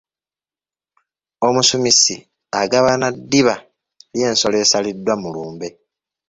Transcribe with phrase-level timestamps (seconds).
[1.47, 2.15] Omusumisi
[2.61, 3.55] agabana ddiba
[4.15, 5.67] ly’ensolo eyasaliddwa mu lumbe.